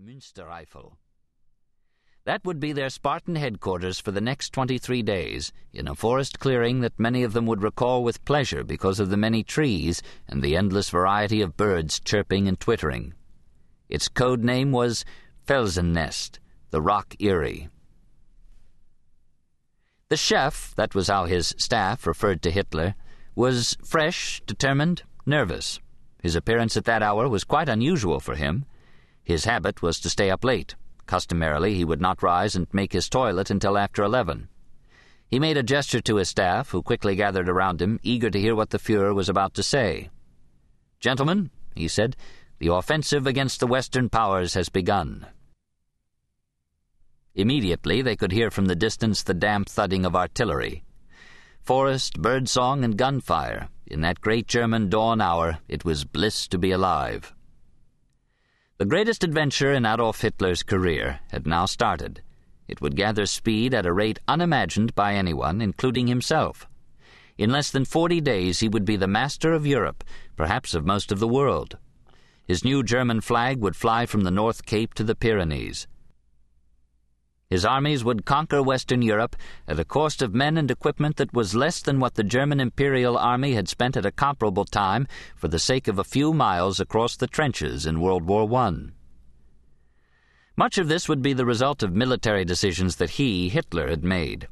[0.00, 0.94] Münstereifel.
[2.24, 6.80] That would be their Spartan headquarters for the next 23 days, in a forest clearing
[6.80, 10.56] that many of them would recall with pleasure because of the many trees and the
[10.56, 13.12] endless variety of birds chirping and twittering.
[13.90, 15.04] Its code name was
[15.46, 16.38] Felsennest,
[16.70, 17.68] the Rock Eyrie.
[20.08, 22.94] The chef, that was how his staff referred to Hitler,
[23.34, 25.78] was fresh, determined, nervous.
[26.22, 28.64] His appearance at that hour was quite unusual for him.
[29.30, 30.74] His habit was to stay up late.
[31.06, 34.48] Customarily, he would not rise and make his toilet until after eleven.
[35.28, 38.56] He made a gesture to his staff, who quickly gathered around him, eager to hear
[38.56, 40.10] what the Fuhrer was about to say.
[40.98, 42.16] Gentlemen, he said,
[42.58, 45.28] the offensive against the Western powers has begun.
[47.36, 50.82] Immediately they could hear from the distance the damp thudding of artillery.
[51.62, 53.68] Forest, birdsong, and gunfire.
[53.86, 57.32] In that great German dawn hour, it was bliss to be alive.
[58.80, 62.22] The greatest adventure in Adolf Hitler's career had now started.
[62.66, 66.66] It would gather speed at a rate unimagined by anyone, including himself.
[67.36, 70.02] In less than forty days, he would be the master of Europe,
[70.34, 71.76] perhaps of most of the world.
[72.46, 75.86] His new German flag would fly from the North Cape to the Pyrenees.
[77.50, 79.34] His armies would conquer Western Europe
[79.66, 83.18] at a cost of men and equipment that was less than what the German Imperial
[83.18, 87.16] Army had spent at a comparable time for the sake of a few miles across
[87.16, 88.90] the trenches in World War I.
[90.56, 94.46] Much of this would be the result of military decisions that he, Hitler, had made.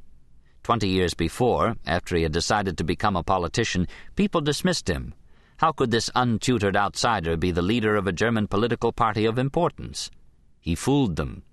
[0.65, 5.15] Twenty years before, after he had decided to become a politician, people dismissed him.
[5.59, 10.11] How could this untutored outsider be the leader of a German political party of importance?
[10.61, 11.45] He fooled them.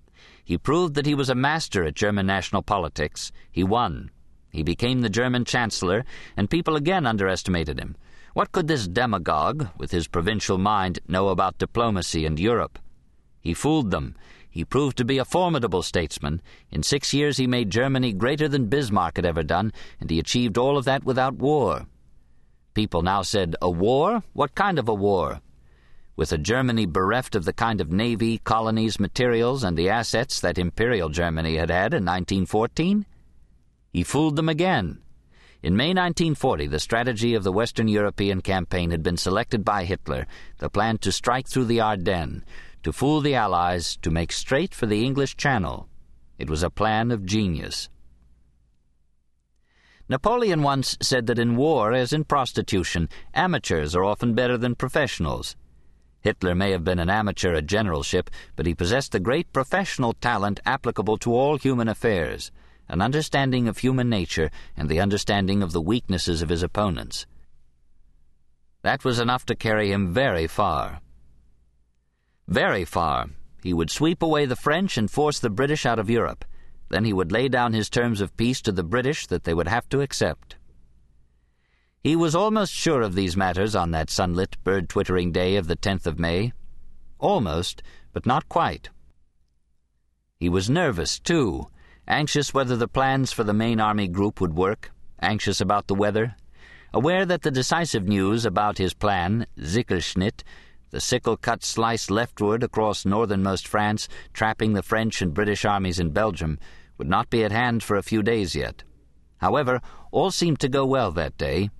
[0.46, 3.32] He proved that he was a master at German national politics.
[3.50, 4.12] He won.
[4.52, 6.04] He became the German Chancellor,
[6.36, 7.96] and people again underestimated him.
[8.32, 12.78] What could this demagogue, with his provincial mind, know about diplomacy and Europe?
[13.40, 14.14] He fooled them.
[14.48, 16.40] He proved to be a formidable statesman.
[16.70, 20.56] In six years he made Germany greater than Bismarck had ever done, and he achieved
[20.56, 21.86] all of that without war.
[22.72, 24.22] People now said, A war?
[24.32, 25.40] What kind of a war?
[26.16, 30.58] With a Germany bereft of the kind of navy, colonies, materials, and the assets that
[30.58, 33.06] Imperial Germany had had in 1914?
[33.92, 35.02] He fooled them again.
[35.62, 40.26] In May 1940, the strategy of the Western European campaign had been selected by Hitler,
[40.58, 42.44] the plan to strike through the Ardennes,
[42.82, 45.88] to fool the Allies, to make straight for the English Channel.
[46.38, 47.88] It was a plan of genius.
[50.08, 55.56] Napoleon once said that in war, as in prostitution, amateurs are often better than professionals.
[56.26, 60.58] Hitler may have been an amateur at generalship, but he possessed the great professional talent
[60.66, 62.50] applicable to all human affairs,
[62.88, 67.26] an understanding of human nature and the understanding of the weaknesses of his opponents.
[68.82, 71.00] That was enough to carry him very far.
[72.48, 73.26] Very far.
[73.62, 76.44] He would sweep away the French and force the British out of Europe.
[76.88, 79.68] Then he would lay down his terms of peace to the British that they would
[79.68, 80.56] have to accept.
[82.02, 85.76] He was almost sure of these matters on that sunlit, bird twittering day of the
[85.76, 86.52] 10th of May.
[87.18, 88.90] Almost, but not quite.
[90.38, 91.66] He was nervous, too,
[92.06, 96.36] anxious whether the plans for the main army group would work, anxious about the weather,
[96.94, 100.44] aware that the decisive news about his plan, Sichelschnitt,
[100.90, 106.10] the sickle cut slice leftward across northernmost France, trapping the French and British armies in
[106.10, 106.60] Belgium,
[106.98, 108.84] would not be at hand for a few days yet.
[109.38, 109.80] However,
[110.12, 111.70] all seemed to go well that day,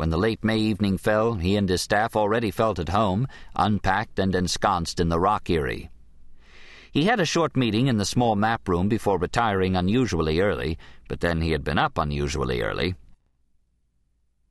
[0.00, 4.18] when the late May evening fell, he and his staff already felt at home, unpacked
[4.18, 5.90] and ensconced in the rock eyrie.
[6.90, 11.20] He had a short meeting in the small map room before retiring unusually early, but
[11.20, 12.94] then he had been up unusually early.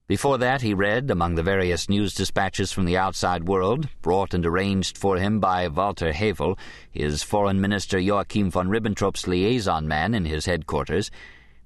[0.05, 4.45] Before that, he read, among the various news dispatches from the outside world, brought and
[4.45, 6.59] arranged for him by Walter Hewel,
[6.91, 11.09] his foreign minister Joachim von Ribbentrop's liaison man in his headquarters,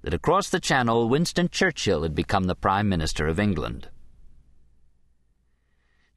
[0.03, 3.87] that across the Channel Winston Churchill had become the Prime Minister of England.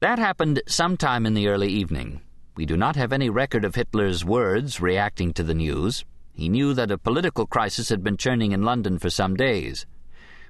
[0.01, 2.21] That happened sometime in the early evening.
[2.57, 6.05] We do not have any record of Hitler's words reacting to the news.
[6.33, 9.87] He knew that a political crisis had been churning in London for some days.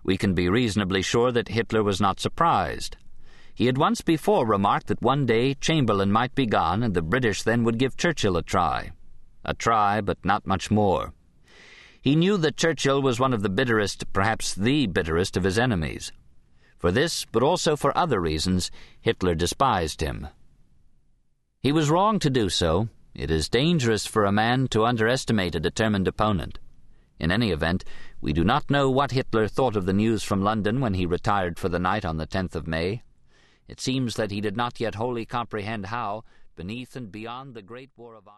[0.02, 2.96] We can be reasonably sure that Hitler was not surprised.
[3.54, 7.42] He had once before remarked that one day Chamberlain might be gone and the British
[7.42, 8.92] then would give Churchill a try.
[9.44, 11.12] A try, but not much more.
[12.06, 16.12] He knew that Churchill was one of the bitterest, perhaps the bitterest, of his enemies.
[16.78, 18.70] For this, but also for other reasons,
[19.00, 20.28] Hitler despised him.
[21.64, 22.90] He was wrong to do so.
[23.12, 26.60] It is dangerous for a man to underestimate a determined opponent.
[27.18, 27.84] In any event,
[28.20, 31.58] we do not know what Hitler thought of the news from London when he retired
[31.58, 33.02] for the night on the 10th of May.
[33.66, 36.22] It seems that he did not yet wholly comprehend how,
[36.54, 38.28] beneath and beyond the great war of